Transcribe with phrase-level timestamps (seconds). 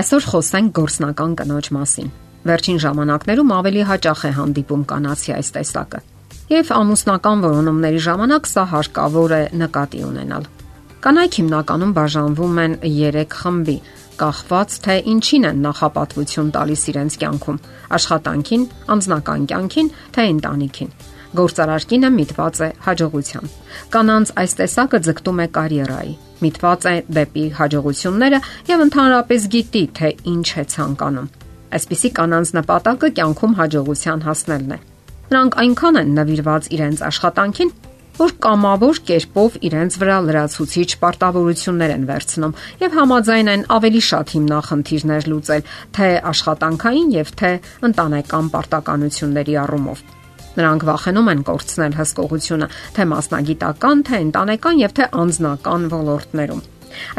[0.00, 2.06] Այսօր խոսենք գործնական կնոջ մասին։
[2.48, 6.00] Վերջին ժամանակներում ավելի հաճախ է հանդիպում կանացի այս տեսակը։
[6.52, 10.46] Եվ ամուսնական որոնումների ժամանակ սա հարկավոր է նկատի ունենալ։
[11.04, 13.76] Կանայք հիմնականում բաժանվում են 3 խմբի,
[14.24, 17.60] կախված թե ինչին են նախապատվություն տալիս իրենց կյանքում՝
[18.00, 20.90] աշխատանքին, անձնական կյանքին, թե ընտանիքին։
[21.40, 23.54] Գործարար կինը միտված է հաջողության։
[23.92, 28.40] Կանանց այս տեսակը ձգտում է կարիերայի, միտված է դեպի հաջողությունները
[28.70, 31.28] եւ ընդհանրապես գիտի, թե ինչ է ցանկանում։
[31.70, 34.78] Այսպիսի կանանց նպատակը կյանքում հաջողության հասնելն է։
[35.30, 37.70] Նրանք այնքան են նվիրված իրենց աշխատանքին,
[38.20, 45.28] որ կամավոր կերպով իրենց վրա լրացուցիչ պարտավորություններ են վերցնում եւ համաձայն են ավելի շատ հիմնախնդիրներ
[45.32, 47.52] լուծել, թե աշխատանքային եւ թե
[47.90, 50.08] ընտանեկան պարտականությունների առումով։
[50.60, 56.62] Նրանք վախենում են կորցնել հսկողությունը թե մասնագիտական, թե ընտանեկան եւ թե անձնական ոլորտներում։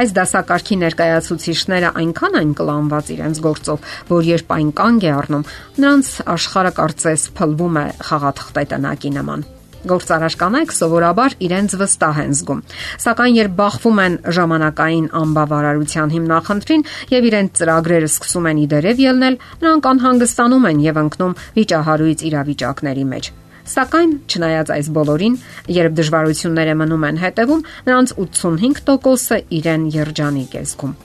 [0.03, 5.47] Այս դասակարգի ներկայացուցիչները այնքան են կլանված իրենց գործով, որ երբ այն կանգ է առնում,
[5.79, 9.49] նրանց աշխարհը կարծես փլվում է խաղաթղթե տնակի նման
[9.89, 12.63] գործարար կանայք սովորաբար իրենց վստահ են զգում։
[13.05, 19.91] Սակայն երբ բախվում են ժամանակային անբավարարության հիմնախնդրին եւ իրենց ծրագրերը սկսում են իդերև ելնել, նրանք
[19.91, 23.31] անհանգստանում են եւ ընկնում վիճահարույց իրավիճակների մեջ։
[23.71, 25.37] Սակայն, չնայած այս բոլորին,
[25.75, 30.97] երբ դժվարությունները մնում են հետևում, նրանց 85%-ը իրեն երջանիկ է զգում։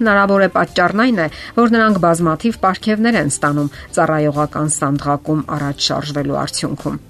[0.00, 1.28] Հնարավոր է պատճառն այն է,
[1.60, 7.00] որ նրանք բազմաթիվ ապարքևներ են ստանում ծառայողական սանդղակում առաջ շարժվելու արդյունքում։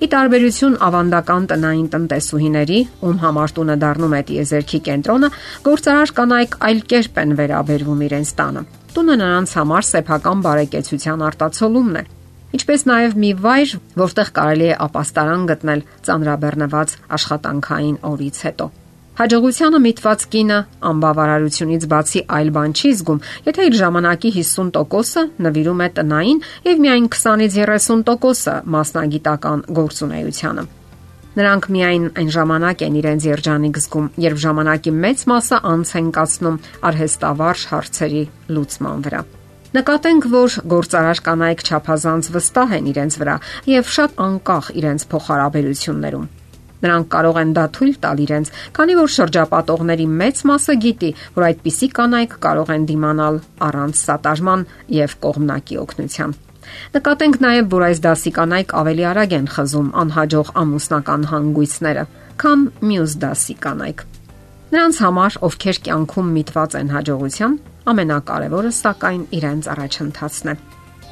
[0.00, 5.28] Ի տարբերություն ավանդական տնային տնտեսուհիների, ում համար տունը դառնում է տիեզերքի կենտրոնը,
[5.66, 8.64] գործարար կանայք այլ կերպ են վերաբերվում իրենց տանը։
[8.96, 12.04] Տունը նրանց համար սեփական բարեկեցության արտացոլումն է
[12.56, 18.72] ինչպես նաև մի վայր, որտեղ կարելի է ապաստարան գտնել ծանրաբեռնված աշխատանքային օրից հետո։
[19.20, 23.18] Հաջողությանը միտված կինը անբավարարությունից բացի այլ բան չի զգում,
[23.50, 30.64] եթե իր ժամանակի 50%-ը նվիրում է տնային եւ միայն 20-ից 30%-ը մասնագիտական գործունեությանը։
[31.36, 36.58] Նրանք միայն այն ժամանակ են իրենց երջանիկ զգում, երբ ժամանակի մեծ մասը անց են կացնում
[36.88, 38.24] արհեստավարժ հարցերի
[38.56, 39.22] լուծման վրա։
[39.76, 43.38] Նկատենք, որ գործարար կանայք ճափազանց վստահ են իրենց վրա
[43.76, 46.30] եւ շատ անկախ իրենց փոխհարաբերություններում։
[46.80, 51.88] Նրանք կարող են դա թույլ տալ իրենց, քանի որ շրջապատողների մեծ մասը գիտի, որ այդպիսի
[51.98, 54.64] կանայք կարող են դիմանալ առանց սատարման
[55.00, 56.38] եւ կողմնակի օգնության։
[56.94, 62.04] Նկատենք նաև, որ այս դասի կանայք ավելի արագ են խզում անհաջող ամուսնական հանգույցները,
[62.40, 64.04] քան մյուս դասի կանայք։
[64.70, 67.56] Նրանց համար, ովքեր կյանքում միտված են հաջողության,
[67.90, 70.54] ամենակարևորը սակայն իրենց առաջընթացն է։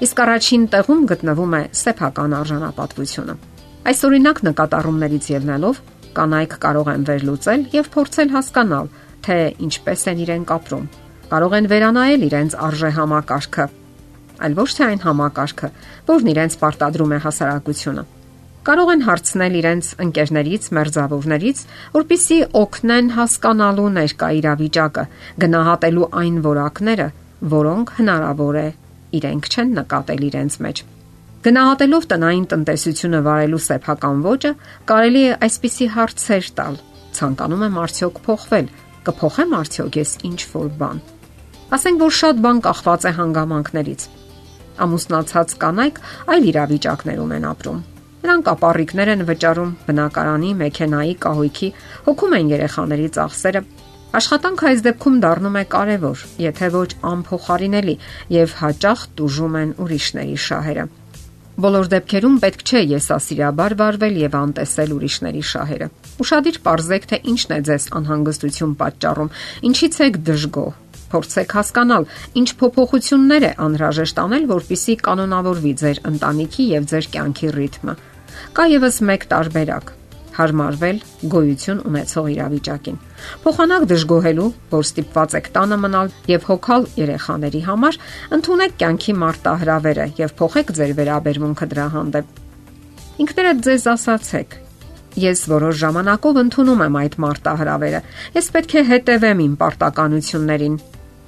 [0.07, 5.81] Իսկ առաջին տեղում գտնվում է սեփական արժանապատվությունը։ Այս օրինակ նկատառումներից ելնելով
[6.19, 10.87] կանայք կարող են վերլուծել եւ փորձել հասկանալ, թե ինչպես են իրենք ապրում։
[11.29, 13.67] Կարող են վերանայել իրենց արժե համակարգը,
[14.39, 15.73] այլ ոչ թե այն համակարգը,
[16.09, 18.05] որն իրենց պարտադրում է հասարակությունը
[18.69, 21.61] կարող են հարցնել իրենց ընկերներից, մերձավորներից,
[21.95, 25.05] որpիսի օգնեն հասկանալու ներկա իրավիճակը,
[25.45, 27.09] գնահատելու այն որակները,
[27.55, 28.67] որոնք հնարավոր է
[29.19, 30.85] իրենք չեն նկատել իրենց մեջ։
[31.49, 34.51] Գնահատելով տնային տնտեսությունը վարելու սեփական ոճը,
[34.93, 36.75] կարելի է այսպիսի հարցեր տալ.
[37.19, 38.67] ցանկանում եմ արդյոք փոխվել,
[39.09, 40.99] կփոխեմ արդյոք ես ինչ որ բան։
[41.73, 44.03] Ասենք որ շատ բան կախված է հանգամանքներից։
[44.85, 46.03] Ամուսնացած կանայք
[46.37, 47.81] այլ իրավիճակներում են ապրում
[48.19, 51.69] Նրանք ապառիկներ են վճարում բնակարանի, մեքենայի, կահույքի,
[52.09, 53.63] հոգում են երեխաների ծախսերը։
[54.19, 57.99] Աշխատանքը այս դեպքում դառնում է կարևոր, եթե ոչ անփոխարինելի,
[58.37, 60.85] եւ հաճախ տուժում են ուրիշների շահերը։
[61.59, 65.89] Բոլոր դեպքերում պետք չէ եսասիրաբար վարվել եւ անտեսել ուրիշների շահերը։
[66.23, 69.33] Ուշադիր ողրզեք, թե ինչն է ձեզ անհանգստություն պատճառում,
[69.67, 70.71] ինչից եք դժգոհ,
[71.09, 72.07] Փորձեք հասկանալ,
[72.39, 78.01] ինչ փոփոխություններ է անհրաժեշտ անել, որpիսի կանոնավորվի ձեր ընտանիքի եւ ձեր կյանքի ռիթմը։
[78.59, 79.98] Կա եւս մեկ տարբերակ
[80.39, 80.99] հարմարվել
[81.35, 82.99] գոյություն ունեցող իրավիճակին։
[83.45, 87.99] Փոխանակ դժգոհելու, որ ստիպված եք տանը մնալ եւ հոգալ երեխաների համար,
[88.39, 92.45] ընդունեք կյանքի մարտահրավերը եւ փոխեք ձեր վերաբերմունքը դրա հանդեպ։
[93.19, 94.59] Ինքներդ ձեզ ասացեք.
[95.19, 98.01] Ես որոշ ժամանակով ընդունում եմ այդ մարտահրավերը։
[98.39, 100.77] Ես պետք է հետևեմ իմ պարտականություններին,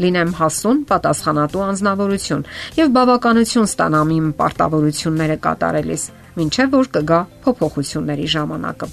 [0.01, 2.47] լինեմ հասուն, պատասխանատու անznավորություն
[2.79, 6.05] եւ բավականություն ստանամ իմ պարտավորությունները կատարելիս,
[6.44, 8.88] ինչեւ որ կգա փոփոխությունների ժամանակը։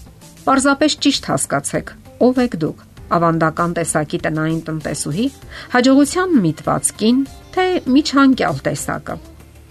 [0.48, 1.92] Պարզապես ճիշտ հասկացեք,
[2.28, 2.86] ով եք դուք
[3.18, 5.28] ավանդական տեսակի տնային տնտեսուհի,
[5.74, 7.19] հաջողության միտված կին,
[7.56, 7.68] թե
[7.98, 9.18] միջանկյալ տեսակը։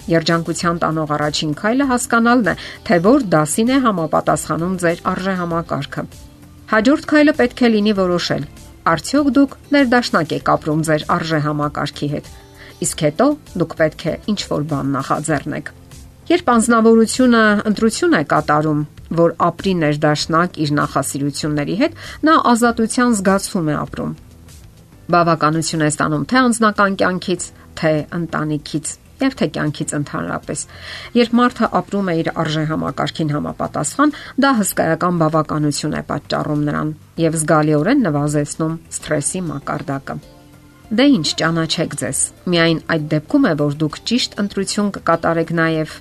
[0.06, 2.54] Երջանկության տանող առաջին քայլը հասկանալն է,
[2.86, 6.06] թե որ դասին է համապատասխանում ձեր արժեհամակարգը։
[6.76, 8.46] Հաջորդ քայլը պետք է լինի որոշել,
[8.86, 12.28] Արդյոք դուք ներդաշնակ եք ապրում ձեր արժե համակարգի հետ։
[12.86, 13.26] Իսկ հետո
[13.62, 15.72] դուք պետք է ինչ-որ բան նախաձեռնեք։
[16.26, 17.40] Երբ անznավորությունը
[17.70, 18.78] ընտրություն է կատարում,
[19.14, 21.92] որ ապրի ներդաշնակ իր նախասիրությունների հետ,
[22.26, 24.16] նա ազատության զգացում է ապրում։
[25.14, 27.46] Բավականություն է ստանում թե անձնական կյանքից,
[27.78, 28.86] թե ընտանիքից
[29.22, 30.64] եւ թե կյանքից ընդհանրապես։
[31.16, 36.90] Երբ մարդը ապրում է իր արժե համակարգին համապատասխան, դա հսկայական բավականություն է պատճառում նրան
[37.22, 40.18] եւ զգալիորեն նվազեցնում սթրեսի մակարդակը։
[40.86, 45.94] Դե ինչ ճանաչեք ձեզ։ Միայն այդ դեպքում է, որ դուք ճիշտ ընտրություն կկատարեք նաև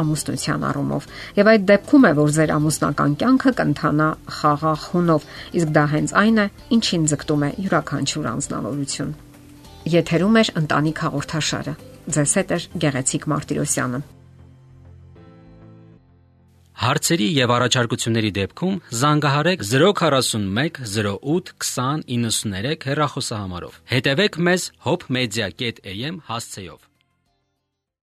[0.00, 1.06] ամուսնության առումով։
[1.36, 4.08] Եվ այդ դեպքում է, որ ձեր ամուսնական կյանքը կընթանա
[4.38, 5.28] խաղաղ հունով,
[5.60, 6.46] իսկ դա հենց այն է,
[6.76, 9.14] ինչին ձգտում է յուրաքանչյուր անznավորություն։
[9.96, 11.74] Եթերում է ընտանիք հաղորդաշարը։
[12.16, 14.00] Ձեզ հետ է Գեղեցիկ Մարտիրոսյանը։
[16.76, 26.85] Հարցերի եւ առաջարկությունների դեպքում զանգահարեք 041 08 20 93 հեռախոսահամարով։ Հետևեք մեզ hopmedia.am հասցեով։